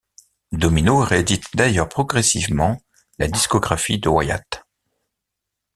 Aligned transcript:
Domino 0.51 0.97
réédite 0.97 1.43
d'ailleurs 1.55 1.87
progressivement 1.87 2.81
la 3.19 3.27
discographie 3.27 3.99
de 3.99 4.09
Wyatt. 4.09 4.63